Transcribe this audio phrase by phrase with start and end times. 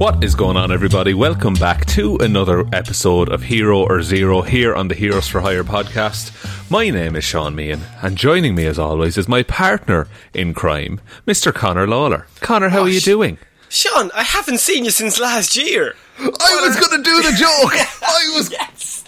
[0.00, 1.12] What is going on, everybody?
[1.12, 5.62] Welcome back to another episode of Hero or Zero here on the Heroes for Hire
[5.62, 6.32] podcast.
[6.70, 11.02] My name is Sean Meehan, and joining me, as always, is my partner in crime,
[11.26, 11.52] Mr.
[11.52, 12.26] Connor Lawler.
[12.40, 13.36] Connor, how are you doing?
[13.68, 15.94] Sean, I haven't seen you since last year.
[16.18, 17.74] I was going to do the joke.
[18.02, 18.50] I was.
[18.50, 19.04] Yes.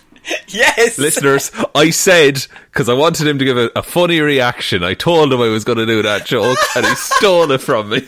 [0.48, 0.98] Yes.
[0.98, 4.85] Listeners, I said because I wanted him to give a, a funny reaction.
[4.85, 7.89] I told him I was going to do that joke, and he stole it from
[7.89, 8.07] me.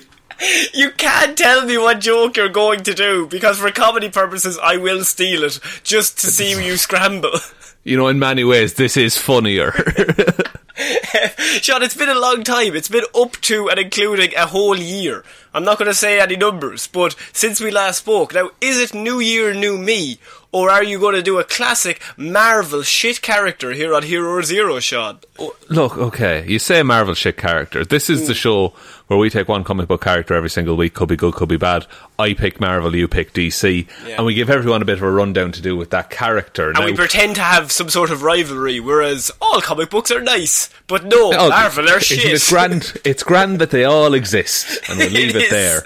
[0.72, 4.76] You can't tell me what joke you're going to do because for comedy purposes I
[4.76, 7.32] will steal it just to see you scramble.
[7.86, 9.72] You know, in many ways, this is funnier.
[11.60, 12.74] Sean, it's been a long time.
[12.74, 15.22] It's been up to and including a whole year.
[15.52, 18.94] I'm not going to say any numbers, but since we last spoke, now is it
[18.94, 20.18] New Year, New Me,
[20.54, 24.78] or are you going to do a classic Marvel shit character here on Hero Zero,
[24.78, 25.18] Sean?
[25.36, 27.84] Oh, look, okay, you say Marvel shit character.
[27.84, 28.36] This is the mm.
[28.36, 28.72] show
[29.08, 30.94] where we take one comic book character every single week.
[30.94, 31.86] Could be good, could be bad.
[32.20, 34.14] I pick Marvel, you pick DC, Yeah.
[34.16, 36.70] and we give everyone a bit of a rundown to do with that character.
[36.70, 40.70] And we pretend to have some sort of rivalry, whereas all comic books are nice,
[40.86, 42.24] but no, Oh, Marvel are shit.
[42.32, 42.92] It's grand.
[43.04, 45.82] It's grand that they all exist, and we'll leave It it, there.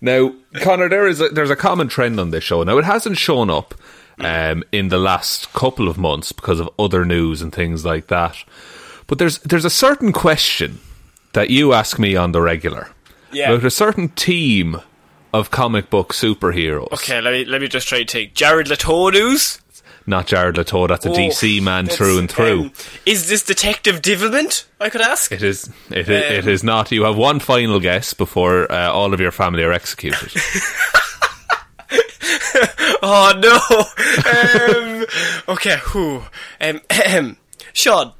[0.00, 2.62] Now, Connor, there is a, there's a common trend on this show.
[2.62, 3.74] Now, it hasn't shown up
[4.18, 8.36] um, in the last couple of months because of other news and things like that.
[9.06, 10.78] But there's there's a certain question
[11.32, 12.88] that you ask me on the regular
[13.32, 13.50] Yeah.
[13.52, 14.80] about a certain team
[15.32, 16.92] of comic book superheroes.
[16.92, 19.59] Okay, let me let me just try to take Jared Leto news.
[20.06, 20.86] Not Jared Leto.
[20.86, 22.60] That's a Oh, DC man through and through.
[22.62, 22.72] um,
[23.06, 24.64] is this Detective Divilment?
[24.80, 25.30] I could ask.
[25.30, 25.70] It is.
[25.90, 26.90] It, Um, is not.
[26.90, 30.32] You have one final guess before uh, all of your family are executed.
[33.02, 35.00] Oh no.
[35.48, 35.78] um, okay.
[35.84, 36.22] Who?
[36.60, 36.80] Um.
[37.72, 38.12] Sean.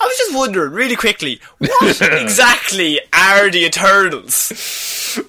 [0.00, 4.50] I was just wondering, really quickly, what exactly are the Eternals?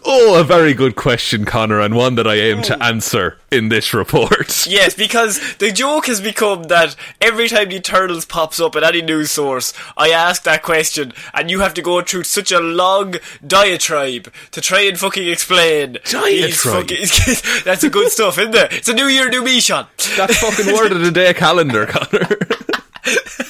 [0.05, 2.87] oh, a very good question, Connor, and one that I aim to oh.
[2.87, 4.67] answer in this report.
[4.71, 9.01] Yes, because the joke has become that every time the Eternals pops up at any
[9.01, 13.15] news source, I ask that question, and you have to go through such a long
[13.45, 15.97] diatribe to try and fucking explain.
[16.05, 16.87] Diatribe?
[16.87, 18.71] fucking- that's a good stuff, isn't it?
[18.71, 19.87] It's a new year, new me, Sean.
[20.15, 22.27] That fucking word of the day calendar, Connor.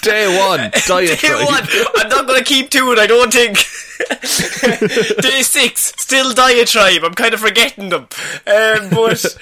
[0.01, 1.19] Day one, diatribe.
[1.19, 1.63] Day one,
[1.97, 3.57] I'm not going to keep to it, I don't think.
[5.21, 7.03] Day six, still diatribe.
[7.03, 8.07] I'm kind of forgetting them.
[8.47, 9.37] Um, but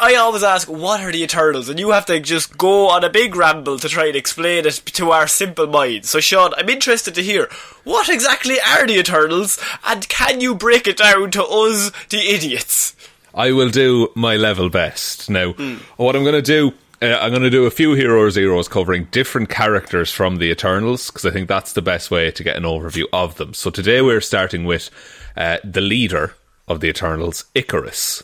[0.00, 1.68] I always ask, what are the Eternals?
[1.68, 4.74] And you have to just go on a big ramble to try and explain it
[4.84, 6.10] to our simple minds.
[6.10, 7.48] So, Sean, I'm interested to hear,
[7.84, 9.58] what exactly are the Eternals?
[9.86, 12.94] And can you break it down to us, the idiots?
[13.34, 15.28] I will do my level best.
[15.28, 15.52] Now,
[15.96, 16.72] what I'm going to do,
[17.02, 21.10] uh, I'm going to do a few Hero Zeros covering different characters from the Eternals,
[21.10, 23.54] because I think that's the best way to get an overview of them.
[23.54, 24.90] So today we're starting with
[25.36, 26.34] uh, the leader
[26.68, 28.22] of the Eternals, Ikaris,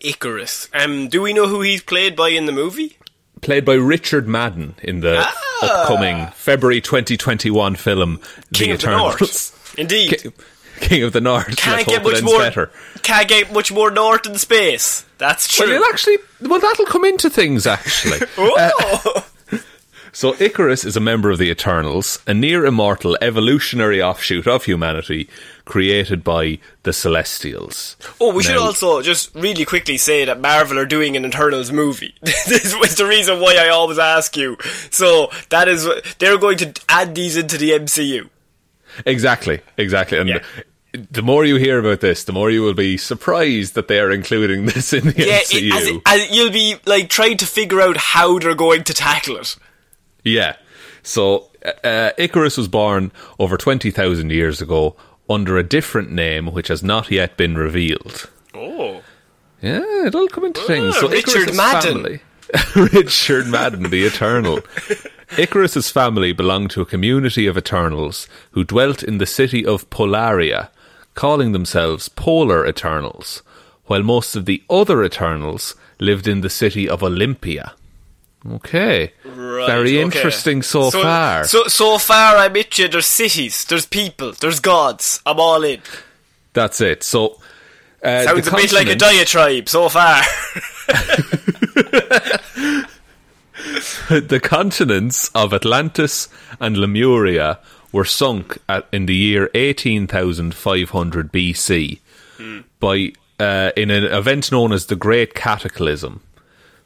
[0.00, 0.68] Ikaris.
[0.74, 2.98] Um, do we know who he's played by in the movie?
[3.44, 5.26] played by Richard Madden in the
[5.62, 9.74] upcoming February 2021 film, King The of the Eternals.
[9.76, 10.32] Indeed.
[10.80, 11.56] King of the North.
[11.56, 12.38] Can't get much more.
[12.38, 12.70] better.
[13.02, 15.04] Can't get much more north in space.
[15.18, 15.68] That's true.
[15.68, 18.20] Well, actually, well, that'll come into things actually.
[18.38, 19.26] Oh.
[20.14, 25.28] So Ikaris is a member of the Eternals, a near immortal evolutionary offshoot of humanity
[25.64, 27.96] created by the Celestials.
[28.20, 32.14] Oh, we should also just really quickly say that Marvel are doing an Eternals movie.
[32.22, 34.56] this was the reason why I always ask you.
[34.92, 35.88] So that is
[36.20, 38.28] they're going to add these into the MCU.
[39.06, 40.18] Exactly, exactly.
[40.18, 40.42] And Yeah.
[41.10, 44.10] the more you hear about this, the more you will be surprised that they are
[44.12, 45.68] including this in the Yeah, MCU.
[45.68, 48.94] it, as, it- as you'll be like trying to figure out how they're going to
[48.94, 49.56] tackle it.
[50.22, 50.56] Yeah.
[51.02, 54.96] So uh, Ikaris was born over 20,000 years ago
[55.28, 58.30] under a different name which has not yet been revealed.
[58.54, 59.02] Oh,
[59.62, 60.94] Yeah, it'll come into things.
[60.96, 61.92] Ah, So Richard Ikaris's Madden.
[61.94, 62.20] family,
[62.76, 64.58] Richard Madden, the Eternal.
[65.30, 70.68] Ikaris's family belonged to a community of Eternals who dwelt in the city of Polaria,
[71.14, 73.42] calling themselves Polar Eternals,
[73.86, 77.74] while most of the other Eternals lived in the city of Olympia.
[78.46, 79.66] Okay, right.
[79.66, 80.02] very okay.
[80.02, 81.44] interesting so, far.
[81.44, 85.20] So so far, I bet you there's cities, there's people, there's gods.
[85.24, 85.80] I'm all in.
[86.52, 87.02] That's it.
[87.02, 87.40] So.
[88.02, 90.20] Uh, Sounds a bit like a diatribe so far.
[94.08, 96.28] the continents of Atlantis
[96.60, 97.58] and Lemuria
[97.92, 101.98] were sunk at, in the year 18,500 BC
[102.80, 106.20] by uh, in an event known as the Great Cataclysm.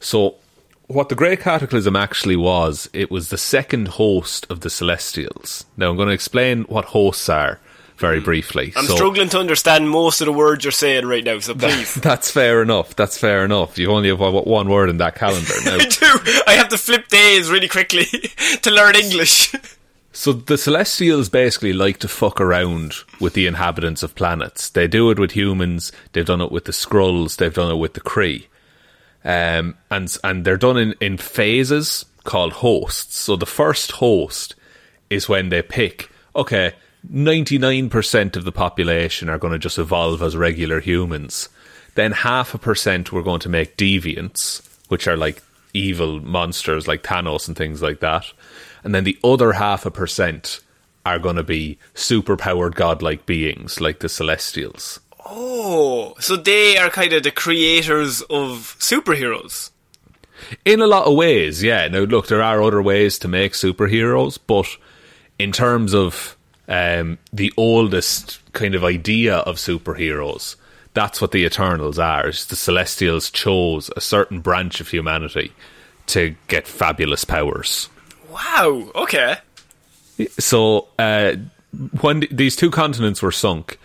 [0.01, 0.37] So,
[0.87, 5.67] what the Great Cataclysm actually was, it was the second host of the Celestials.
[5.77, 7.61] Now, I'm going to explain what hosts are
[7.99, 8.73] very briefly.
[8.77, 11.95] I'm So- struggling to understand most of the words you're saying right now, so please.
[11.95, 12.95] That's fair enough.
[12.97, 13.79] That's fair enough.
[13.79, 15.75] You only have one one word in that calendar now.
[15.77, 16.43] I do.
[16.47, 18.05] I have to flip days really quickly
[18.63, 19.53] to learn English.
[20.13, 24.69] So the Celestials basically like to fuck around with the inhabitants of planets.
[24.71, 25.93] They do it with humans.
[26.13, 27.37] They've done it with the Skrulls.
[27.37, 28.47] They've done it with the Kree.
[29.25, 33.17] Um, and and they're done in, in phases called hosts.
[33.17, 34.55] So the first host
[35.11, 36.11] is when they pick.
[36.35, 36.73] Okay,
[37.09, 41.49] ninety nine percent of the population are going to just evolve as regular humans.
[41.95, 45.43] Then half a percent we're going to make deviants, which are like
[45.75, 48.27] evil monsters like Thanos and things like that.
[48.85, 50.61] And then the other half a percent
[51.05, 55.01] are going to be superpowered godlike beings like the Celestials.
[55.27, 59.71] Oh, so they are kind of the creators of superheroes.
[60.65, 61.89] In a lot of ways, yeah.
[61.89, 64.69] Now, look, there are other ways to make superheroes, but
[65.39, 66.38] in terms of
[66.69, 70.57] um, the oldest kind of idea of superheroes,
[70.95, 72.29] that's what the Eternals are.
[72.29, 75.53] It's the Celestials chose a certain branch of humanity
[76.07, 77.89] to get fabulous powers.
[78.31, 78.91] Wow.
[78.95, 79.37] Okay.
[80.39, 81.37] So, uh,
[82.01, 83.79] when th- these two continents were sunk,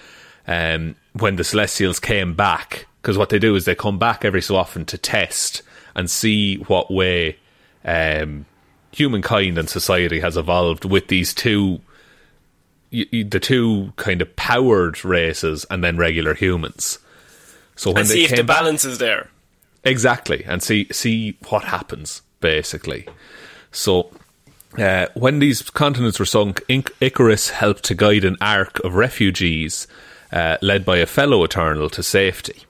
[0.48, 4.42] um, when the Celestials came back, because what they do is they come back every
[4.42, 5.62] so often to test
[5.96, 7.38] and see what way
[7.86, 8.46] um,
[8.92, 11.82] humankind and society has evolved with these two,
[12.94, 17.00] the two kind of powered races and then regular humans.
[17.76, 19.30] So when And they see if the back- balance is there.
[19.84, 23.06] Exactly, and see see what happens basically.
[23.72, 24.12] So,
[24.78, 29.88] uh, when these continents were sunk, Inc- Ikaris helped to guide an ark of refugees
[30.32, 32.64] uh, led by a fellow Eternal to safety.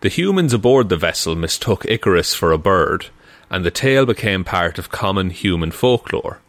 [0.00, 3.06] The humans aboard the vessel mistook Ikaris for a bird,
[3.50, 6.40] and the tale became part of common human folklore,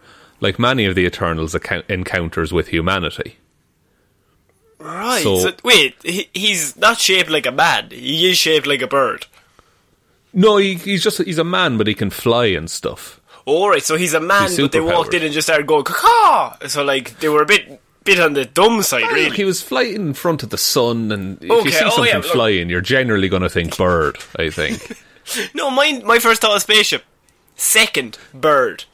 [0.41, 3.37] like many of the Eternals' account- encounters with humanity.
[4.79, 5.21] Right.
[5.23, 7.89] So- So, wait, he, he's not shaped like a man.
[7.91, 9.27] He is shaped like a bird.
[10.33, 13.19] No, he, he's just he's a man, but he can fly and stuff.
[13.45, 13.83] All right.
[13.83, 16.55] So he's a man, He's but they walked in and just started going caw.
[16.67, 19.35] So like they were a bit bit on the dumb side, really.
[19.35, 22.13] he was flying in front of the sun, and if Okay, you see oh, something
[22.15, 24.17] yeah, flying, you're generally going to think bird.
[24.37, 24.97] I think.
[25.53, 26.03] No, mine.
[26.03, 27.03] My first thought was spaceship.
[27.55, 28.85] Second, bird.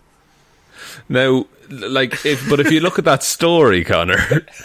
[1.09, 4.45] Now, like, if but if you look at that story, Connor.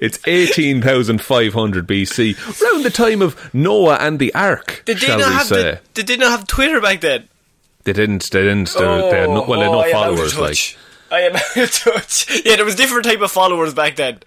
[0.00, 5.28] It's 18,500 BC, around the time of Noah and the Ark, Did they shall not
[5.28, 5.62] we have say.
[5.62, 7.28] the, Did they not have Twitter back then?
[7.82, 9.96] They didn't, they didn't, they, they had no, well, they had no oh, I am
[9.96, 10.76] out followers, like.
[11.10, 12.44] I am out of touch.
[12.44, 14.20] Yeah, there was different type of followers back then.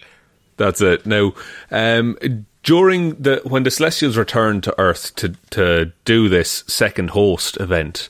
[0.58, 1.06] That's it.
[1.06, 1.34] Now,
[1.72, 2.18] um,
[2.64, 8.10] during the when the Celestials returned to Earth to to do this second host event,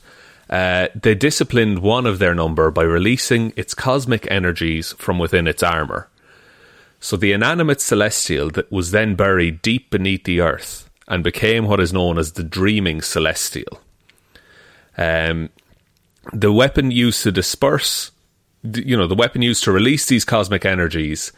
[0.54, 5.64] uh, they disciplined one of their number by releasing its cosmic energies from within its
[5.64, 6.08] armor.
[7.00, 11.80] So the inanimate Celestial that was then buried deep beneath the Earth and became what
[11.80, 13.80] is known as the Dreaming Celestial.
[14.96, 15.50] Um,
[16.32, 18.12] the weapon used to disperse,
[18.62, 21.32] you know, the weapon used to release these cosmic energies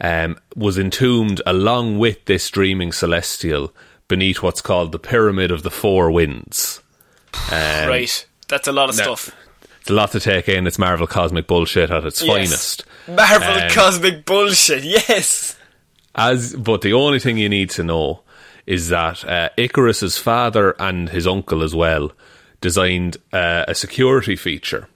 [0.00, 3.72] um, was entombed along with this dreaming celestial
[4.08, 6.82] beneath what's called the Pyramid of the Four Winds.
[7.52, 8.26] Um, right.
[8.48, 9.30] That's a lot of now- stuff.
[9.80, 10.66] It's a lot to take in.
[10.66, 12.28] It's Marvel cosmic bullshit at its Yes.
[12.32, 12.84] finest.
[13.06, 14.82] Marvel Um, cosmic bullshit.
[14.82, 15.54] Yes.
[16.14, 18.22] As but the only thing you need to know
[18.66, 22.10] is that uh, Ikaris's father and his uncle as well
[22.60, 24.88] designed uh, a security feature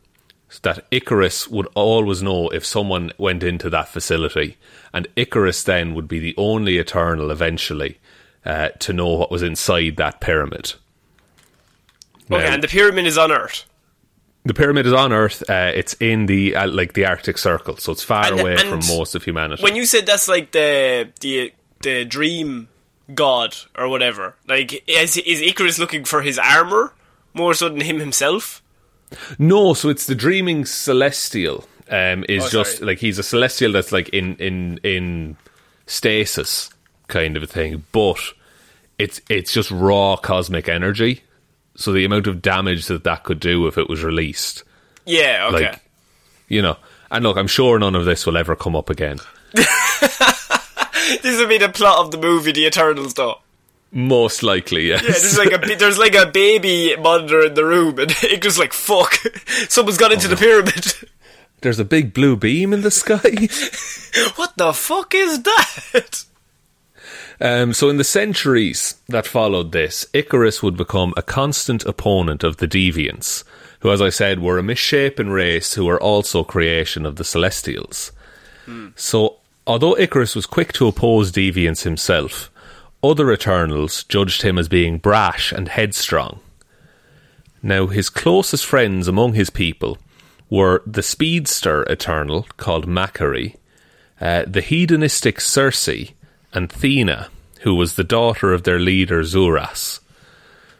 [0.48, 4.56] so that Ikaris would always know if someone went into that facility,
[4.92, 7.98] and Ikaris then would be the only Eternal eventually
[8.44, 10.72] uh, to know what was inside that pyramid.
[12.30, 13.64] Okay, and the pyramid is on Earth.
[14.44, 15.42] The pyramid is on Earth.
[15.50, 18.68] Uh, it's in the uh, like the Arctic Circle, so it's far And- away and
[18.68, 19.62] from most of humanity.
[19.62, 22.68] When you said that's like the the the dream
[23.14, 26.92] god or whatever, like is is Ikaris looking for his armor
[27.34, 28.62] more so than him himself?
[29.38, 31.66] No, so it's the dreaming celestial.
[31.90, 32.86] Um, is Oh, just sorry.
[32.92, 35.36] like he's a celestial that's like in in in
[35.86, 36.70] stasis
[37.08, 38.18] kind of a thing, but
[38.98, 41.22] it's it's just raw cosmic energy.
[41.80, 44.64] So the amount of damage that that could do if it was released,
[45.06, 45.48] Yeah.
[45.50, 45.70] Okay.
[45.70, 45.80] like
[46.46, 46.76] you know,
[47.10, 49.18] and look, I'm sure none of this will ever come up again.
[49.54, 53.38] this would be the plot of the movie The Eternals, though.
[53.92, 55.02] Most likely, yes.
[55.02, 58.74] Yeah, there's like a there's like a baby monitor in the room, and Ikaris like
[58.74, 59.14] fuck,
[59.70, 60.92] someone's got into oh, the pyramid.
[61.62, 63.48] There's a big blue beam in the sky.
[64.36, 66.24] what the fuck is that?
[67.40, 72.58] Um, so, in the centuries that followed this, Ikaris would become a constant opponent of
[72.58, 73.44] the Deviants,
[73.80, 78.12] who, as I said, were a misshapen race who were also creation of the Celestials.
[78.94, 82.50] So, although Ikaris was quick to oppose Deviants himself,
[83.02, 86.40] other Eternals judged him as being brash and headstrong.
[87.62, 89.96] Now, his closest friends among his people
[90.50, 93.56] were the speedster Eternal called Makkari,
[94.20, 96.12] uh, the hedonistic Sersi,
[96.52, 97.28] and Thena,
[97.60, 100.00] who was the daughter of their leader Zuras.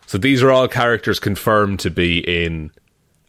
[0.06, 2.72] So these are all characters confirmed to be in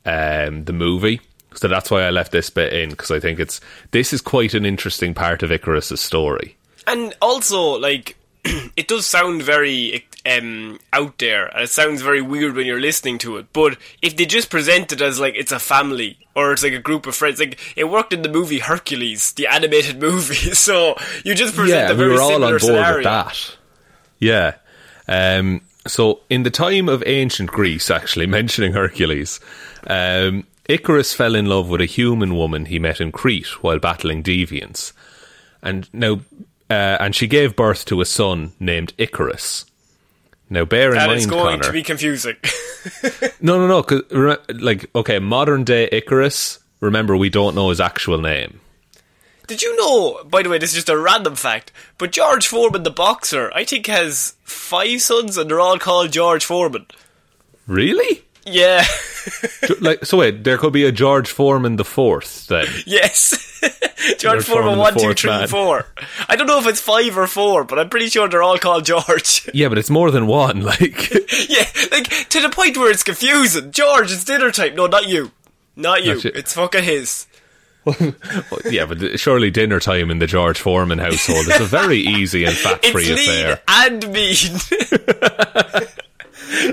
[0.06, 1.22] um, the movie.
[1.54, 3.60] So that's why I left this bit in because I think it's
[3.92, 6.56] this is quite an interesting part of Ikaris's story.
[6.88, 8.16] And also, like,
[8.76, 13.18] it does sound very um, out there, and it sounds very weird when you're listening
[13.20, 13.48] to it.
[13.54, 16.80] But if they just present it as like it's a family or it's like a
[16.80, 20.54] group of friends, like it worked in the movie Hercules, the animated movie.
[20.54, 22.98] So you just present yeah, a very we were all on board scenario.
[22.98, 23.58] with that.
[24.20, 24.56] Yeah.
[25.08, 29.40] Um, so, in the time of ancient Greece, actually mentioning Hercules,
[29.88, 34.24] um, Ikaris fell in love with a human woman he met in Crete while battling
[34.24, 34.94] deviants,
[35.62, 36.22] and now,
[36.72, 39.66] uh, and she gave birth to a son named Icarus.
[40.50, 42.36] Now, bear in That mind, is going Connor, to be confusing.
[43.42, 44.02] no, no, no, 'cause
[44.50, 46.60] like, okay, modern day Ikaris.
[46.80, 48.60] Remember, we don't know his actual name.
[49.48, 52.84] Did you know, by the way, this is just a random fact, but George Foreman,
[52.84, 56.86] the boxer, I think has five sons and they're all called George Foreman.
[57.68, 58.24] Really?
[58.46, 58.84] Yeah.
[59.82, 62.66] Like, so wait, there could be a George Foreman the fourth then.
[62.88, 63.60] yes.
[63.62, 65.48] George George Foreman, Foreman, one, two, three, man.
[65.48, 65.86] four.
[66.28, 68.84] I don't know if it's five or four, but I'm pretty sure they're all called
[68.86, 69.48] George.
[69.54, 70.62] Yeah, but it's more than one.
[70.62, 71.12] Like,
[71.48, 73.72] yeah, like to the point where it's confusing.
[73.72, 74.74] George, it's dinner time.
[74.74, 75.30] No, not you.
[75.76, 76.16] Not you.
[76.16, 76.32] Not you.
[76.34, 77.28] It's fucking his.
[78.70, 82.54] yeah, but surely dinner time in the George Foreman household is a very easy and
[82.54, 83.62] It's fat-free affair.
[83.68, 84.36] and mean.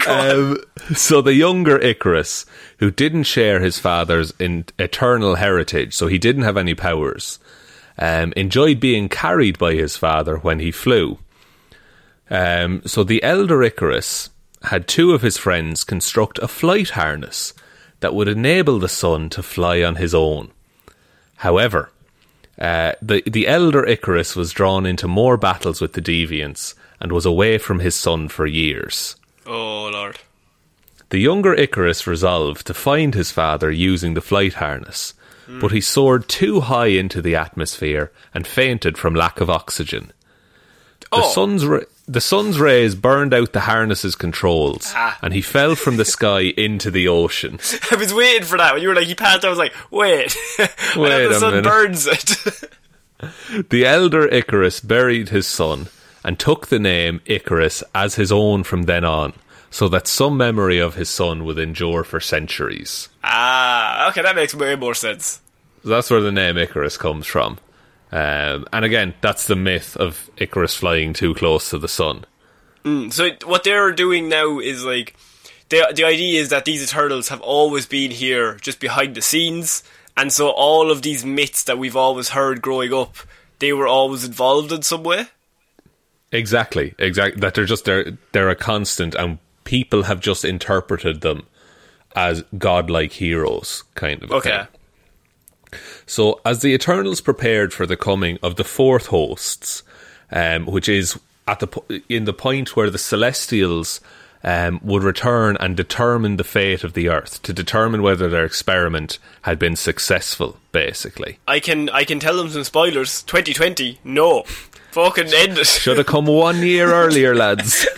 [0.07, 0.59] Um,
[0.95, 2.47] so the younger Icarus,
[2.79, 7.39] who didn't share his father's in eternal heritage, so he didn't have any powers,
[7.99, 11.19] um, enjoyed being carried by his father when he flew.
[12.31, 14.31] Um, so the elder Ikaris
[14.65, 17.55] had two of his friends construct a flight harness
[18.01, 20.51] that would enable the son to fly on his own.
[21.37, 21.91] However,
[22.59, 27.25] uh, the the elder Ikaris was drawn into more battles with the deviants and was
[27.25, 29.15] away from his son for years.
[29.49, 30.19] Oh lord.
[31.11, 35.15] The younger Icarus resolved to find his father using the flight harness,
[35.61, 40.13] but he soared too high into the atmosphere and fainted from lack of oxygen.
[41.01, 41.31] The Oh.
[41.33, 45.19] sun's ra- the sun's rays burned out the harness's controls, Ah.
[45.23, 47.59] and he fell from the sky into the ocean.
[47.91, 49.45] I was waiting for that when you were like he passed.
[49.47, 51.65] I was like, wait, Wait the a sun minute.
[51.65, 52.71] burns it.
[53.71, 55.89] The elder Ikaris buried his son
[56.25, 59.35] and took the name Icarus as his own from then on,
[59.71, 63.09] so that some memory of his son would endure for centuries.
[63.23, 65.41] ah, okay, that makes way more sense.
[65.85, 67.59] That's where the name Icarus comes from.
[68.11, 72.25] Um, and again, that's the myth of Icarus flying too close to the sun.
[73.11, 75.15] So what they're doing now is like
[75.69, 79.83] the the idea is that these Eternals have always been here, just behind the scenes,
[80.17, 83.17] and so all of these myths that we've always heard growing up,
[83.59, 85.27] they were always involved in some way.
[86.33, 87.41] Exactly, exactly.
[87.41, 91.47] That they're just they're they're a constant, and people have just interpreted them
[92.15, 94.33] as godlike heroes, kind of.
[94.33, 94.51] Okay.
[94.51, 95.81] thing.
[96.07, 99.83] So, as the Eternals prepared for the coming of the fourth hosts,
[100.31, 104.01] um, which is at the in the point where the Celestials
[104.45, 109.19] um, would return and determine the fate of the Earth, to determine whether their experiment
[109.43, 111.39] had been successful, basically.
[111.47, 113.23] I can I can tell them some spoilers.
[113.25, 114.45] 2020, no,
[114.93, 115.67] fucking end it.
[115.67, 117.87] Should have come one year earlier, lads.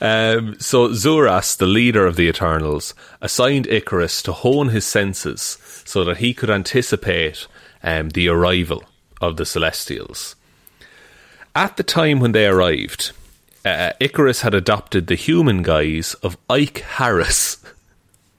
[0.00, 6.04] um, so Zuras, the leader of the Eternals, assigned Ikaris to hone his senses so
[6.04, 7.46] that he could anticipate
[7.82, 8.84] um, the arrival
[9.20, 10.34] of the Celestials.
[11.54, 13.12] At the time when they arrived,
[13.64, 17.58] uh, Ikaris had adopted the human guise of Ike Harris.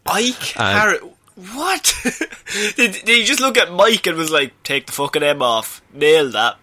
[0.06, 1.02] Ike And- Harris.
[1.36, 1.94] What?
[2.76, 5.82] did, did he just look at Mike and was like, "Take the fucking M off,
[5.94, 6.58] nail that."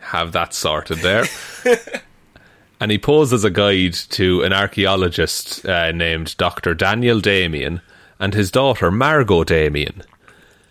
[0.00, 1.24] have that sorted there.
[2.80, 6.74] and he posed as a guide to an archaeologist uh, named Dr.
[6.74, 7.80] Daniel Damian
[8.20, 10.02] and his daughter Margo Damian.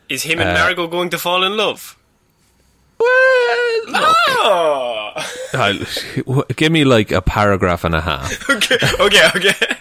[0.07, 1.97] Is him Uh, and Margo going to fall in love?
[2.97, 5.11] Well, look, Oh,
[5.53, 8.49] I'll- give me like a paragraph and a half.
[8.49, 9.77] okay, okay, okay.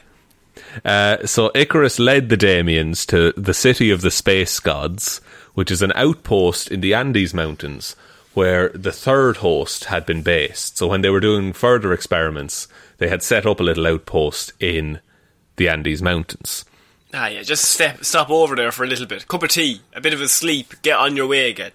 [0.85, 5.21] Uh, so Ikaris led the Damians to the city of the space gods,
[5.55, 7.97] which is an outpost in the Andes Mountains
[8.35, 10.77] where the third host had been based.
[10.77, 15.01] So when they were doing further experiments, they had set up a little outpost in
[15.57, 16.65] the Andes Mountains.
[17.15, 19.29] Ah, yeah, just step, stop over there for a little bit.
[19.29, 21.71] Cup of tea, a bit of a sleep, get on your way again.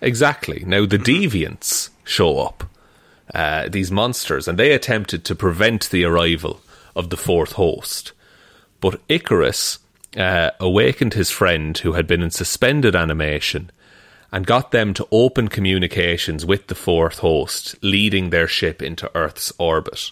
[0.00, 0.64] Exactly.
[0.66, 2.64] Now the deviants show up,
[3.34, 6.62] uh, these monsters, and they attempted to prevent the arrival
[6.96, 8.12] of the fourth host.
[8.82, 9.78] But Ikaris
[10.18, 13.70] uh, awakened his friend who had been in suspended animation
[14.30, 19.52] and got them to open communications with the fourth host, leading their ship into Earth's
[19.58, 20.10] orbit.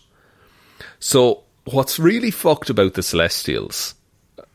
[0.99, 3.95] So, what's really fucked about the Celestials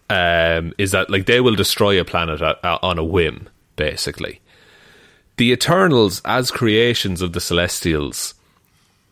[0.10, 4.42] um, is that like they will destroy a planet a- a- on a whim, basically
[5.38, 8.36] the Eternals, as creations of the Celestials,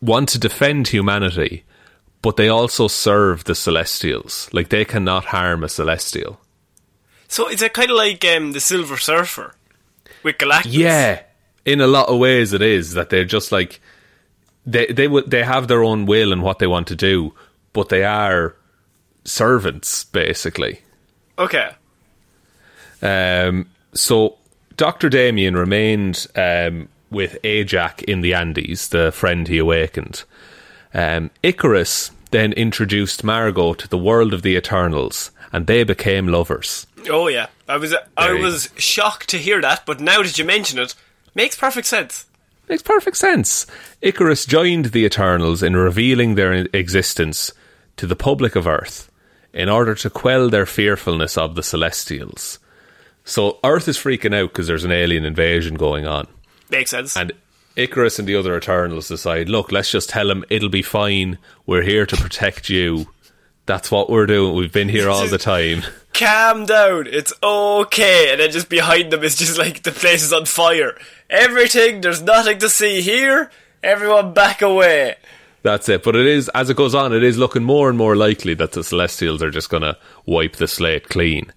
[0.00, 1.64] want to defend humanity,
[2.24, 4.48] but they also serve the Celestials.
[4.50, 6.40] Like, they cannot harm a Celestial.
[7.28, 9.54] So is it kind of like um, the Silver Surfer
[10.22, 10.68] with Galactus?
[10.70, 11.20] Yeah,
[11.66, 13.78] in a lot of ways, it is that they're just like
[14.64, 17.34] they they would they have their own will and what they want to do,
[17.74, 18.56] but they are
[19.24, 20.80] servants basically.
[21.38, 21.72] Okay.
[23.02, 24.38] Um, so
[24.78, 25.10] Dr.
[25.10, 30.24] Damian remained um, with Ajax in the Andes, the friend he awakened.
[30.94, 36.84] Um, Ikaris then introduced Margo to the world of the Eternals, and they became lovers.
[37.08, 40.36] Oh yeah, I was I There you was shocked to hear that, but now that
[40.36, 40.96] you mention it,
[41.36, 42.26] makes perfect sense.
[42.68, 43.66] Makes perfect sense.
[44.02, 47.52] Ikaris joined the Eternals in revealing their existence
[47.98, 49.12] to the public of Earth
[49.52, 52.58] in order to quell their fearfulness of the Celestials.
[53.24, 56.26] So Earth is freaking out because there's an alien invasion going on.
[56.68, 57.16] Makes sense.
[57.16, 57.32] And
[57.76, 61.38] Ikaris and the other Eternals decide, look, let's just tell him it'll be fine.
[61.66, 63.06] We're here to protect you.
[63.66, 64.54] That's what we're doing.
[64.54, 65.82] We've been here all the time.
[66.14, 68.28] Calm down, it's okay.
[68.30, 70.96] And then just behind them is just like the place is on fire.
[71.30, 73.50] Everything, there's nothing to see here.
[73.82, 75.16] Everyone back away.
[75.62, 76.02] That's it.
[76.04, 78.72] But it is, as it goes on, it is looking more and more likely that
[78.72, 81.50] the Celestials are just going to wipe the slate clean.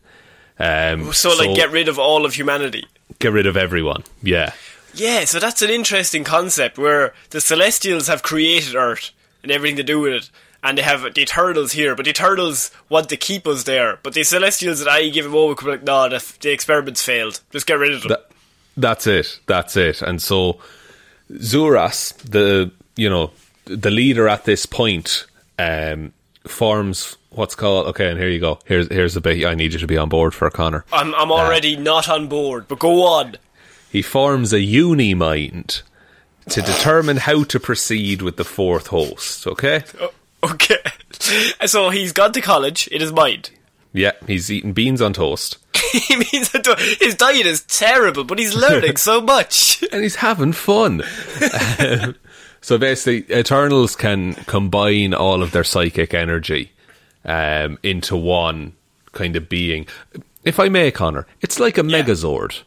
[0.57, 2.85] Um, So, like, get rid of all of humanity.
[3.19, 4.03] get rid of everyone.
[4.23, 4.53] Yeah.
[4.97, 9.11] Yeah, so that's an interesting concept where the Celestials have created Earth
[9.43, 10.29] and everything to do with it.
[10.63, 13.99] And they have the Eternals here, but the Eternals want to keep us there.
[14.01, 17.03] But the Celestials that I give them over could be like, no, the, the experiments
[17.03, 17.41] failed.
[17.51, 18.09] Just get rid of them.
[18.09, 18.31] That,
[18.75, 19.39] that's it.
[19.45, 20.01] That's it.
[20.01, 20.59] And so
[21.31, 23.31] Zuras, the you know
[23.65, 25.25] the leader at this point,
[25.59, 26.13] um,
[26.47, 27.87] forms what's called.
[27.87, 28.59] Okay, and here you go.
[28.65, 30.85] Here's here's the bit I need you to be on board for, Connor.
[30.91, 33.37] I'm, I'm already not on board, but go on.
[33.91, 35.81] He forms a uni mind
[36.49, 39.47] to determine how to proceed with the fourth host.
[39.47, 39.83] Okay.
[40.43, 40.77] Okay.
[41.65, 43.49] So he's gone to college in his mind.
[43.91, 45.57] Yeah, he's eating beans on toast.
[45.91, 46.51] he means
[46.99, 49.83] his diet is terrible, but he's learning so much.
[49.91, 51.01] and he's having fun.
[52.61, 56.71] so basically, Eternals can combine all of their psychic energy
[57.25, 58.73] um, into one
[59.13, 59.87] kind of being.
[60.43, 62.61] If I may, Connor, it's like a Megazord.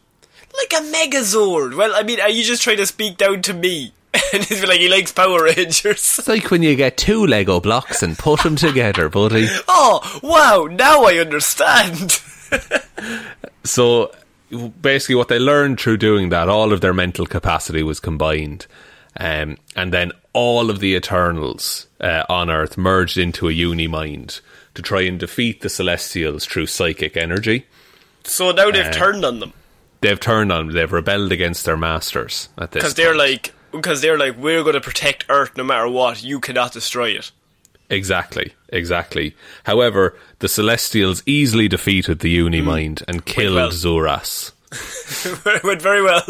[0.57, 1.77] Like a Megazord.
[1.77, 3.93] Well, I mean, are you just trying to speak down to me?
[4.33, 6.19] and he's like, he likes Power Rangers.
[6.19, 9.47] It's like when you get two Lego blocks and put them together, buddy.
[9.69, 12.21] oh, wow, now I understand.
[13.63, 14.13] So
[14.81, 18.67] basically what they learned through doing that, all of their mental capacity was combined,
[19.19, 24.41] um, and then all of the Eternals uh, on Earth merged into a uni mind
[24.75, 27.67] to try and defeat the Celestials through psychic energy.
[28.25, 29.53] So now they've Uh, turned on them
[30.01, 34.19] They've turned on, they've rebelled against their masters at this because they're like because they're
[34.19, 36.23] like we're going to protect Earth no matter what.
[36.23, 37.31] You cannot destroy it.
[37.91, 39.35] Exactly, exactly.
[39.65, 43.71] However, the Celestials easily defeated the Uni Mind and killed well.
[43.71, 44.53] Zuras.
[45.47, 46.23] it went very well.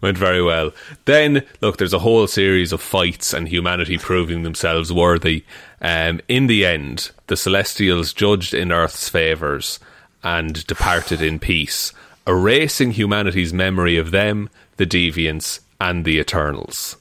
[0.00, 0.72] Went very well.
[1.04, 5.44] Then, look, there's a whole series of fights and humanity proving themselves worthy.
[5.82, 9.78] Um, in the end, the Celestials judged in Earth's favours
[10.24, 11.92] and departed in peace,
[12.26, 16.96] erasing humanity's memory of them, the Deviants, and the Eternals.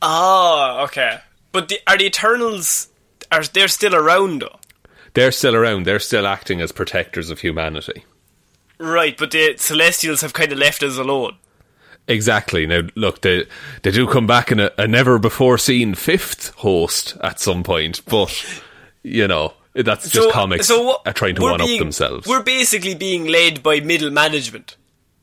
[0.00, 1.18] Oh, okay.
[1.52, 2.88] But the, are the Eternals?
[3.30, 4.58] Are they're still around though?
[5.14, 5.84] They're still around.
[5.84, 8.04] They're still acting as protectors of humanity.
[8.78, 11.36] Right, but the Celestials have kind of left us alone.
[12.08, 12.66] Exactly.
[12.66, 13.46] Now, look, they
[13.82, 18.04] they do come back in a, a never before seen fifth host at some point,
[18.06, 18.44] but
[19.04, 22.26] you know that's just comics what- are trying to one up themselves.
[22.26, 24.76] We're basically being led by middle management.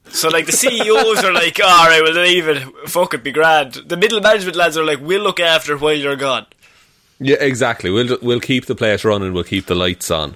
[0.09, 3.73] So like the CEOs are like, all right, well leave it, fuck it, be grand.
[3.73, 6.47] The middle management lads are like, we'll look after it while you're gone.
[7.19, 7.91] Yeah, exactly.
[7.91, 9.33] We'll we'll keep the place running.
[9.33, 10.35] We'll keep the lights on.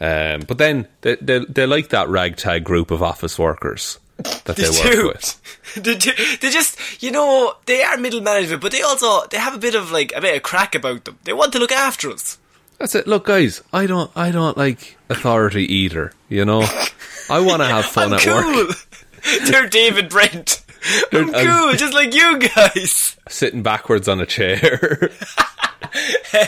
[0.00, 4.68] Um, but then they, they they like that ragtag group of office workers that they,
[4.68, 5.06] work do.
[5.06, 5.74] with.
[5.82, 9.54] they, do- they just, you know, they are middle management, but they also they have
[9.54, 11.18] a bit of like a bit of crack about them.
[11.22, 12.36] They want to look after us.
[12.82, 13.06] That's it.
[13.06, 16.12] Look, guys, I don't I don't like authority either.
[16.28, 16.62] You know,
[17.30, 18.34] I want to have fun I'm at cool.
[18.66, 18.76] work.
[19.46, 20.64] They're David Brent.
[21.12, 23.16] I'm They're- um, cool, just like you guys.
[23.28, 24.98] Sitting backwards on a chair.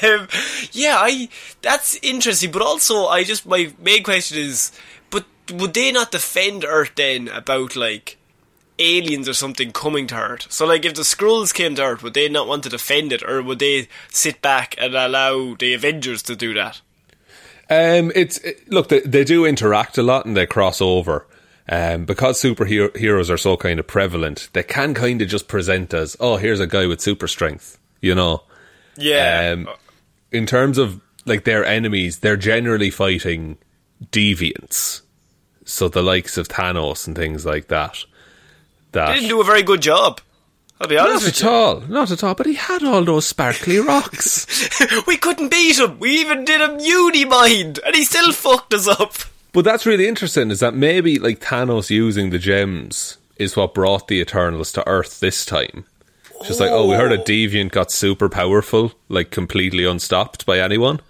[0.03, 0.27] um,
[0.73, 1.29] yeah, I
[1.63, 4.73] that's interesting, but also I just my main question is,
[5.11, 8.17] but would they not defend Earth then about like
[8.79, 10.47] aliens or something coming to Earth?
[10.51, 13.23] So like if the Skrulls came to Earth, would they not want to defend it,
[13.23, 16.81] or would they sit back and allow the Avengers to do that?
[17.71, 21.27] Um, it's it, look, they, they do interact a lot and they cross over.
[21.67, 26.15] Um, because superheroes are so kind of prevalent, they can kind of just present as,
[26.21, 28.43] oh, here's a guy with super strength, you know.
[28.99, 29.69] Yeah, Um,
[30.31, 33.57] in terms of like their enemies, they're generally fighting
[34.13, 35.01] deviants,
[35.65, 38.05] so the likes of Thanos and things like that.
[38.95, 40.21] That they didn't do a very good job.
[40.81, 41.49] I'll be honest not at you.
[41.49, 42.35] all, not at all.
[42.35, 44.47] But he had all those sparkly rocks.
[45.07, 45.99] we couldn't beat him.
[46.01, 49.15] We even did a uni mind, and he still fucked us up.
[49.53, 54.09] But that's really interesting is that maybe like Thanos using the gems is what brought
[54.09, 55.85] the Eternals to Earth this time.
[56.45, 61.01] Just like, oh, we heard a deviant got super powerful, like completely unstopped by anyone.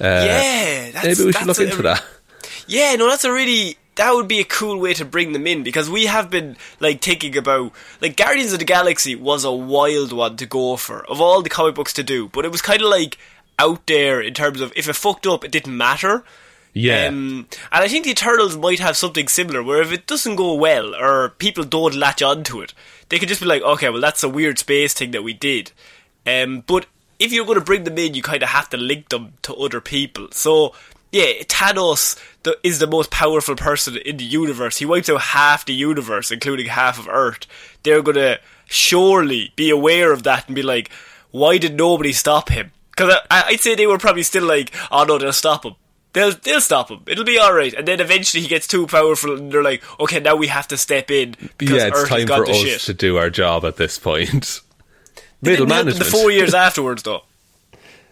[0.00, 2.02] yeah, that's, Uh, Maybe we should that's look a- into that.
[2.66, 5.62] Yeah, no, that's a really that would be a cool way to bring them in
[5.62, 10.12] because we have been like thinking about like Guardians of the Galaxy was a wild
[10.12, 12.82] one to go for of all the comic books to do, but it was kind
[12.82, 13.18] of like
[13.58, 16.24] out there in terms of if it fucked up, it didn't matter.
[16.72, 17.06] Yeah.
[17.06, 20.54] Um, and I think the Eternals might have something similar where if it doesn't go
[20.54, 22.74] well or people don't latch onto it,
[23.08, 25.70] they could just be like, okay, well, that's a weird space thing that we did.
[26.26, 26.86] Um, but
[27.20, 29.54] if you're going to bring them in, you kind of have to link them to
[29.54, 30.28] other people.
[30.32, 30.74] So,
[31.14, 34.78] yeah, Thanos the, is the most powerful person in the universe.
[34.78, 37.46] He wipes out half the universe, including half of Earth.
[37.84, 40.90] They're going to surely be aware of that and be like,
[41.30, 42.72] why did nobody stop him?
[42.90, 45.76] Because I, I'd say they were probably still like, oh no, they'll stop him.
[46.14, 47.02] They'll they'll stop him.
[47.06, 47.72] It'll be all right.
[47.72, 50.76] And then eventually he gets too powerful, and they're like, okay, now we have to
[50.76, 52.80] step in because yeah, it's Earth has time gone for us shit.
[52.82, 54.60] to do our job at this point.
[55.42, 55.98] Middle management.
[55.98, 57.22] The four years afterwards, though.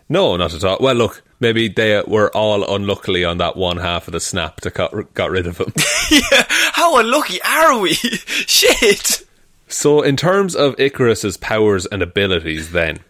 [0.09, 0.79] No, not at all.
[0.81, 4.75] Well, look, maybe they were all unluckily on that one half of the snap that
[4.75, 5.73] got, got rid of him.
[6.11, 7.93] yeah, how unlucky are we?
[7.95, 9.23] Shit.
[9.69, 13.01] so, in terms of Ikaris's powers and abilities, then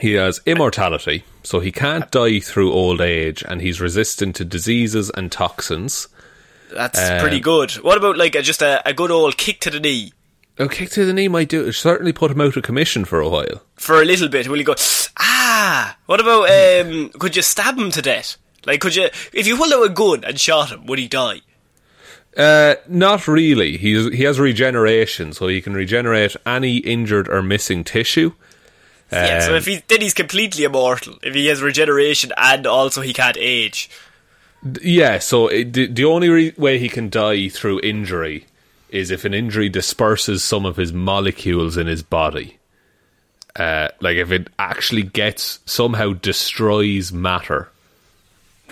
[0.00, 5.10] he has immortality, so he can't die through old age, and he's resistant to diseases
[5.10, 6.08] and toxins.
[6.72, 7.72] That's Um, pretty good.
[7.72, 10.12] What about like a, just a, a good old kick to the knee
[10.58, 11.72] A kick to the knee might do it.
[11.72, 13.62] certainly put him out of commission for a while.
[13.76, 14.46] for a little bit?
[14.48, 14.74] Will you go?
[15.18, 15.96] Ah.
[16.06, 17.08] What about um?
[17.18, 18.36] Could you stab him to death?
[18.66, 19.08] Like, could you?
[19.32, 21.40] If you pulled out a gun and shot him, would he die?
[22.36, 23.76] Uh, not really.
[23.76, 28.32] He's he has regeneration, so he can regenerate any injured or missing tissue.
[29.12, 29.40] yeah.
[29.40, 31.18] So Um, if he then he's completely immortal.
[31.22, 33.90] If he has regeneration and also he can't age.
[34.80, 38.46] Yeah, so it, the, the only re- way he can die through injury
[38.94, 42.58] is if an injury disperses some of his molecules in his body.
[43.56, 47.68] Uh, like if it actually gets somehow destroys matter,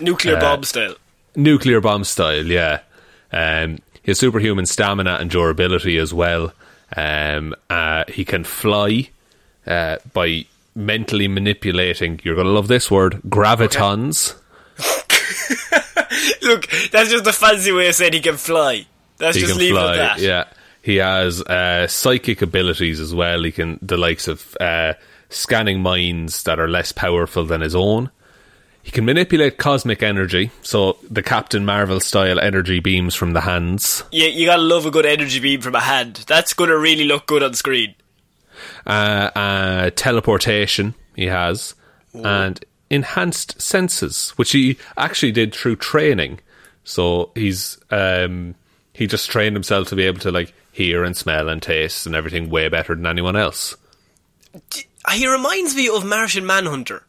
[0.00, 0.94] Nuclear Uh, bomb style.
[1.36, 2.46] nuclear bomb style.
[2.46, 2.80] Yeah,
[3.32, 6.52] um, has superhuman stamina and durability as well.
[6.96, 9.10] Um, uh, he can fly
[9.66, 12.20] uh, by mentally manipulating.
[12.24, 14.34] You're going to love this word, gravitons.
[16.42, 18.86] Look, that's just a fancy way of saying he can fly.
[19.20, 19.94] Let's he just can fly.
[19.94, 20.20] it at that.
[20.20, 20.44] Yeah,
[20.82, 23.42] he has uh, psychic abilities as well.
[23.42, 24.94] He can the likes of uh,
[25.28, 28.10] scanning minds that are less powerful than his own.
[28.82, 34.02] He can manipulate cosmic energy, so the Captain Marvel style energy beams from the hands.
[34.10, 36.24] Yeah, you gotta love a good energy beam from a hand.
[36.26, 37.94] That's gonna really look good on screen.
[38.84, 41.74] Uh, uh, teleportation he has,
[42.12, 46.40] and enhanced senses, which he actually did through training.
[46.84, 48.56] So he's um,
[48.92, 52.14] he just trained himself to be able to like hear and smell and taste and
[52.14, 53.76] everything way better than anyone else.
[54.54, 57.04] Uh, he reminds me of Martian Manhunter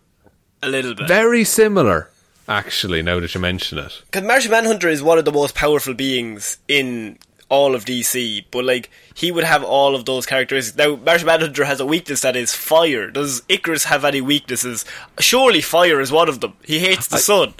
[0.61, 1.07] a little bit.
[1.07, 2.09] Very similar,
[2.47, 3.01] actually.
[3.01, 6.57] Now that you mention it, Because Martian Manhunter is one of the most powerful beings
[6.67, 7.17] in
[7.49, 10.77] all of DC, but like he would have all of those characteristics.
[10.77, 13.11] Now, Martian Manhunter has a weakness that is fire.
[13.11, 14.85] Does Ikaris have any weaknesses?
[15.19, 16.53] Surely fire is one of them.
[16.63, 17.53] He hates the sun.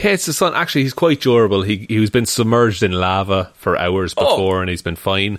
[0.00, 0.54] Hates the sun.
[0.54, 1.62] Actually, he's quite durable.
[1.62, 4.24] He he's been submerged in lava for hours Oh.
[4.36, 5.38] before, and he's been fine.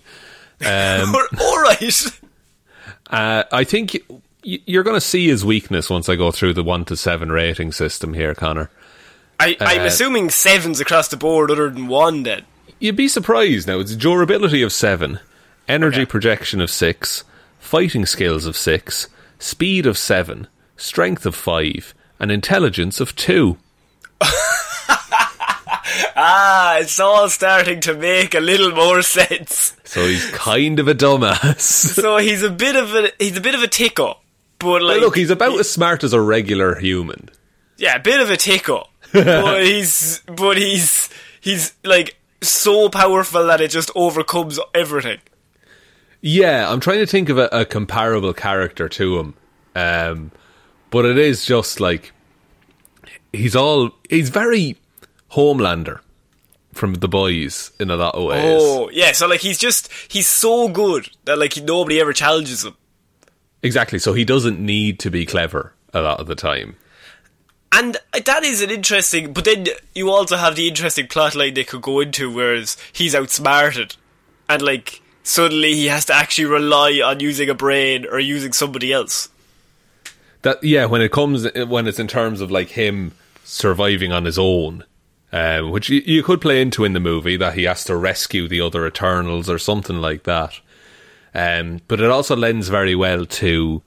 [0.65, 2.19] Um, all right.
[3.09, 3.97] Uh, I think
[4.43, 7.71] you're going to see his weakness once I go through the one to seven rating
[7.71, 8.69] system here, Connor.
[9.39, 12.23] I, I'm Uh, assuming sevens across the board, other than one.
[12.23, 12.43] Then
[12.79, 13.79] You'd be surprised now.
[13.79, 15.19] It's durability of seven,
[15.67, 16.05] energy Okay.
[16.09, 17.23] projection of six,
[17.59, 19.07] fighting skills of six,
[19.39, 20.47] speed of seven,
[20.77, 23.57] strength of five, and intelligence of two.
[26.23, 29.75] ah, it's all starting to make a little more sense.
[29.83, 31.59] So he's kind of a dumbass.
[31.59, 34.21] So he's a bit of a he's a bit of a tickle,
[34.59, 37.29] but like Look, he's about as smart as a regular human.
[37.77, 41.09] yeah, a bit of a tickle, but he's but he's
[41.41, 45.19] he's like so powerful that it just overcomes everything.
[46.21, 49.33] Yeah, I'm trying to think of a, a comparable character to him,
[49.75, 50.31] um,
[50.91, 52.13] but it is just like
[53.33, 54.77] he's all he's very
[55.31, 56.01] Homelander
[56.73, 58.61] from the boys in a lot of ways.
[58.61, 62.75] Oh yeah, so like he's just he's so good that like nobody ever challenges him.
[63.63, 63.99] Exactly.
[63.99, 66.75] So he doesn't need to be clever a lot of the time.
[67.71, 71.63] And uh, that is an interesting, but then you also have the interesting plotline they
[71.63, 73.95] could go into, whereas he's outsmarted,
[74.49, 78.91] and like suddenly he has to actually rely on using a brain or using somebody
[78.91, 79.29] else.
[80.41, 84.39] That yeah, when it comes when it's in terms of like him surviving on his
[84.39, 84.83] own,
[85.31, 88.47] um, which you, you could play into in the movie that he has to rescue
[88.47, 90.59] the other Eternals or something like that.
[91.33, 93.81] Um, but it also lends very well to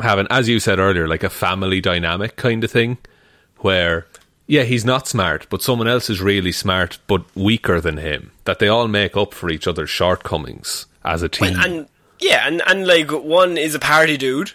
[0.00, 2.98] having, as you said earlier, like a family dynamic kind of thing,
[3.58, 4.06] where
[4.46, 8.32] yeah, he's not smart, but someone else is really smart but weaker than him.
[8.44, 11.56] That they all make up for each other's shortcomings as a team.
[11.56, 14.52] And yeah, and, and like one is a party dude,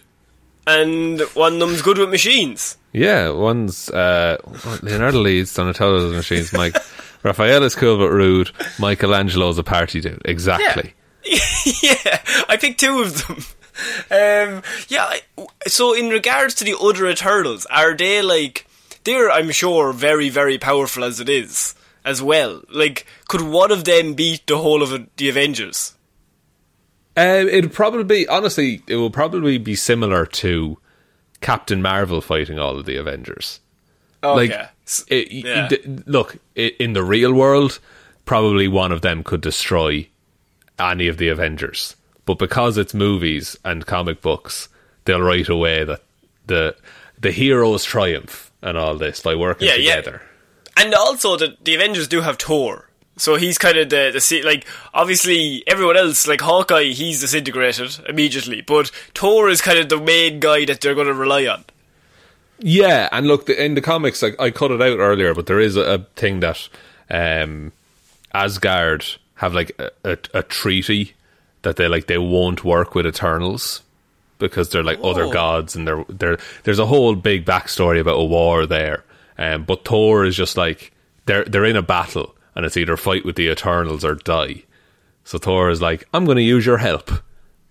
[0.67, 2.77] and one of them's good with machines.
[2.95, 4.37] Yeah, one's uh,
[4.81, 6.53] Leonardo leads Donatello's machines.
[6.53, 6.77] Mike
[7.23, 8.51] Raphael is cool but rude.
[8.79, 10.21] Michelangelo's a party dude.
[10.23, 10.93] Exactly.
[11.83, 13.37] yeah, I picked two of them.
[14.09, 15.15] Um, yeah,
[15.67, 18.65] so in regards to the other Eternals, are they like
[19.03, 22.61] they're I'm sure very very powerful as it is as well.
[22.69, 25.95] Like, could one of them beat the whole of the Avengers?
[27.17, 30.77] Um, it'd probably be honestly, it will probably be similar to
[31.41, 33.59] Captain Marvel fighting all of the Avengers.
[34.23, 34.49] Okay.
[34.57, 34.69] Like,
[35.07, 35.67] it, yeah.
[35.67, 37.79] d- look, i in the real world,
[38.25, 40.07] probably one of them could destroy
[40.79, 41.95] any of the Avengers.
[42.25, 44.67] But because it's movies and comic books,
[45.05, 46.01] they'll write away that
[46.47, 46.75] the
[47.19, 49.95] the heroes triumph and all this by working Yeah, yeah.
[49.95, 50.21] together.
[50.77, 52.89] And also, the, the Avengers do have Thor.
[53.17, 58.61] So he's kind of the, the like obviously everyone else like Hawkeye he's disintegrated immediately
[58.61, 61.63] but Thor is kind of the main guy that they're going to rely on.
[62.59, 65.59] Yeah, and look, the, in the comics, I, I cut it out earlier, but there
[65.59, 66.69] is a, a thing that
[67.09, 67.71] um,
[68.33, 71.15] Asgard have like a, a, a treaty
[71.63, 73.81] that they like they won't work with Eternals
[74.37, 78.23] because they're like other gods, and they're, they're, there's a whole big backstory about a
[78.23, 79.03] war there.
[79.37, 80.93] Um, but Thor is just like
[81.25, 84.63] they're they're in a battle, and it's either fight with the Eternals or die.
[85.23, 87.11] So Thor is like, I'm going to use your help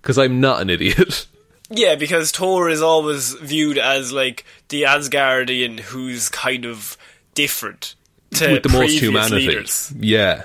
[0.02, 1.26] because I'm not an idiot.
[1.70, 6.98] Yeah, because Thor is always viewed as like the Asgardian who's kind of
[7.34, 7.94] different
[8.34, 9.48] to with the most humanity.
[9.48, 9.92] leaders.
[9.98, 10.42] Yeah.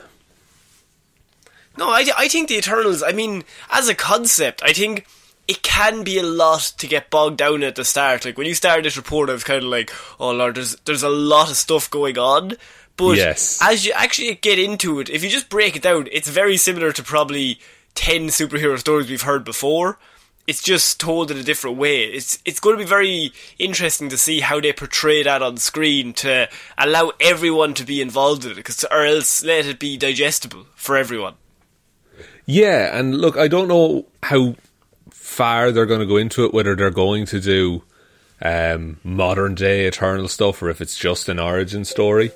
[1.78, 3.04] No, I, I think the Eternals.
[3.04, 5.08] I mean, as a concept, I think
[5.48, 8.24] it can be a lot to get bogged down at the start.
[8.24, 11.04] Like when you started this report, I was kind of like, "Oh Lord, there's there's
[11.04, 12.54] a lot of stuff going on."
[13.00, 13.58] But Yes.
[13.62, 16.92] as you actually get into it, if you just break it down, it's very similar
[16.92, 17.60] to probably
[17.96, 19.98] 10 superhero stories we've heard before.
[20.48, 22.04] It's just told in a different way.
[22.06, 26.12] It's it's going to be very interesting to see how they portray that on screen
[26.14, 30.66] to allow everyone to be involved in it, 'cause- or else let it be digestible
[30.76, 31.36] for everyone.
[32.46, 34.56] Yeah, and look, I don't know how
[35.12, 37.84] far they're going to go into it, whether they're going to do
[38.42, 42.32] um, modern day Eternal stuff or if it's just an origin story.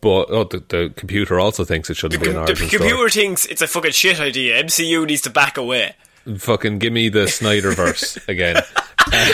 [0.00, 3.46] But oh, the, the computer also thinks it shouldn't be an The origin computer thinks
[3.46, 4.62] it's a fucking shit idea.
[4.62, 5.94] MCU needs to back away.
[6.36, 8.56] Fucking give me the Snyderverse again.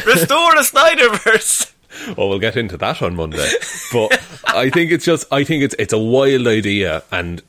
[0.06, 1.72] Restore the Snyderverse.
[2.08, 3.48] Well, oh, we'll get into that on Monday.
[3.92, 7.42] But I think it's just I think it's it's a wild idea and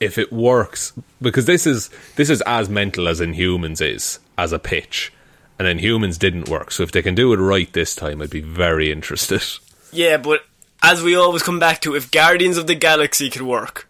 [0.00, 4.58] if it works because this is this is as mental as Inhumans is as a
[4.58, 5.12] pitch.
[5.58, 6.70] And then humans didn't work.
[6.70, 9.42] So if they can do it right this time, I'd be very interested.
[9.90, 10.44] Yeah, but
[10.82, 13.88] as we always come back to, if Guardians of the Galaxy can work,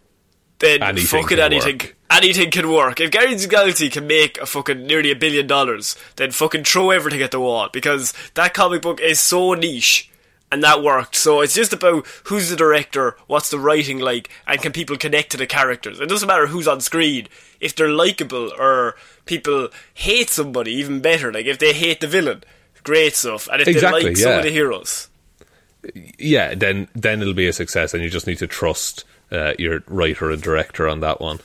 [0.59, 1.96] then Anything fucking anything, work.
[2.11, 3.01] anything can work.
[3.01, 6.64] If Guardians of the Galaxy can make a fucking nearly a billion dollars, then fucking
[6.64, 10.11] throw everything at the wall because that comic book is so niche.
[10.53, 11.16] And that worked.
[11.16, 15.31] So it's just about who's the director, what's the writing like, and can people connect
[15.33, 15.99] to the characters.
[15.99, 17.27] It doesn't matter who's on screen.
[17.59, 18.94] If they're likable or
[19.25, 21.33] people hate somebody, even better.
[21.33, 22.44] Like if they hate the villain,
[22.85, 23.49] great stuff.
[23.53, 25.09] And if Exactly, they like some of the heroes.
[26.18, 29.83] Yeah, then then it'll be a success, and you just need to trust uh, your
[29.87, 31.40] writer and director on that one.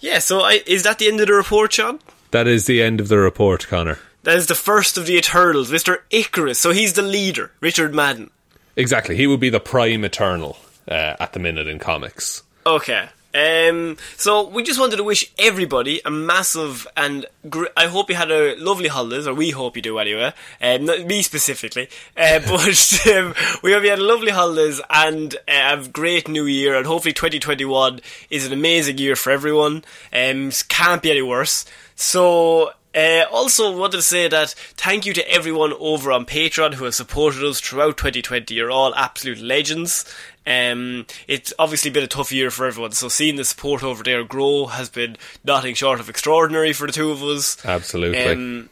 [0.00, 2.00] Yeah, so I, is that the end of the report, Sean?
[2.32, 3.98] That is the end of the report, Connor.
[4.24, 5.98] That is the first of the Eternals, Mr.
[6.10, 6.56] Ikaris.
[6.56, 8.30] So he's the leader, Richard Madden.
[8.76, 10.56] Exactly, he would be the prime Eternal
[10.88, 12.42] uh, at the minute in comics.
[12.64, 13.08] Okay.
[13.34, 18.16] Um, so we just wanted to wish everybody a massive and gr- I hope you
[18.16, 20.32] had a lovely holidays, or we hope you do anyway.
[20.60, 25.34] Um, not me specifically, uh, but um, we hope you had a lovely holidays and
[25.48, 26.74] uh, a great new year.
[26.76, 29.84] And hopefully, 2021 is an amazing year for everyone.
[30.12, 31.64] Um, can't be any worse.
[31.94, 36.84] So uh, also wanted to say that thank you to everyone over on Patreon who
[36.84, 38.54] has supported us throughout 2020.
[38.54, 40.04] You're all absolute legends.
[40.46, 44.24] Um, it's obviously been a tough year for everyone, so seeing the support over there
[44.24, 47.64] grow has been nothing short of extraordinary for the two of us.
[47.64, 48.24] Absolutely.
[48.24, 48.68] Um,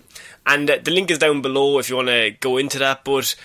[0.47, 3.05] and uh, the link is down below if you want to go into that.
[3.05, 3.37] But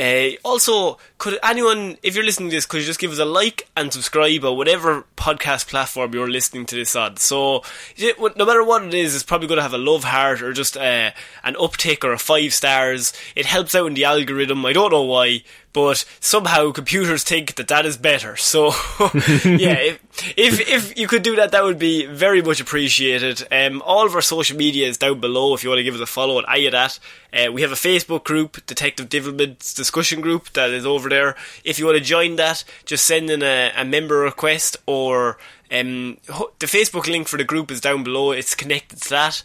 [0.00, 3.24] uh, also, could anyone, if you're listening to this, could you just give us a
[3.26, 7.18] like and subscribe on whatever podcast platform you're listening to this on?
[7.18, 7.62] So,
[7.98, 10.78] no matter what it is, it's probably going to have a love heart or just
[10.78, 11.10] uh,
[11.44, 13.12] an uptick or a five stars.
[13.36, 14.64] It helps out in the algorithm.
[14.64, 18.36] I don't know why, but somehow computers think that that is better.
[18.36, 18.66] So,
[19.44, 20.00] yeah, if,
[20.36, 23.46] if if you could do that, that would be very much appreciated.
[23.52, 26.00] Um, all of our social media is down below if you want to give us
[26.00, 26.98] a follow on of that.
[27.32, 31.36] Uh, we have a Facebook group, Detective Divilment's discussion group, that is over there.
[31.64, 35.38] If you want to join that, just send in a, a member request or
[35.70, 36.18] um,
[36.58, 38.32] the Facebook link for the group is down below.
[38.32, 39.42] It's connected to that.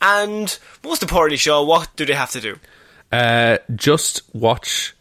[0.00, 2.58] And most importantly, Shaw, what do they have to do?
[3.12, 4.94] uh, just watch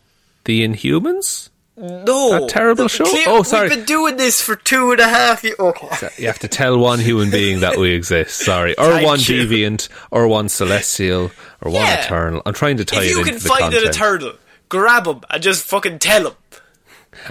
[0.48, 1.50] the Inhumans.
[1.80, 3.04] No, That terrible show?
[3.06, 3.70] clear- Oh, sorry.
[3.70, 5.60] We've been doing this for two and a half years.
[5.60, 5.88] Okay.
[5.92, 6.10] Oh.
[6.18, 8.40] You have to tell one human being that we exist.
[8.40, 9.46] Sorry, or Thank one you.
[9.46, 11.30] deviant, or one celestial,
[11.62, 12.42] or one eternal.
[12.48, 13.84] I'm trying to tie If it you can find content.
[13.84, 14.34] an eternal,
[14.70, 16.34] grab him and just fucking tell him.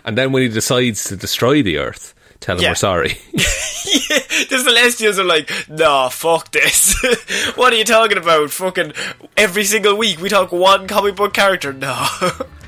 [0.04, 2.70] and then when he decides to destroy the Earth, tell him Yeah.
[2.70, 3.08] we're sorry.
[3.32, 6.94] the Celestials are like, nah, fuck this.
[7.56, 8.50] what are you talking about?
[8.50, 8.92] Fucking
[9.36, 11.72] every single week we talk one comic book character.
[11.72, 12.06] No.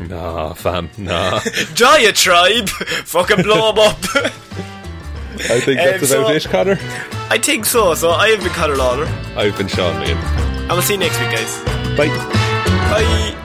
[0.01, 1.41] nah, fam, nah.
[1.75, 2.69] Diatribe.
[2.69, 3.99] fucking blow him up.
[5.51, 6.79] I think that's Um, about so- it, Connor.
[7.31, 7.95] I think so.
[7.95, 9.07] So I have been Conor Lawler.
[9.37, 10.17] I've been Sean Meehan.
[10.17, 11.59] And we'll see you next week, guys.
[11.97, 12.09] Bye.
[12.91, 13.45] Bye.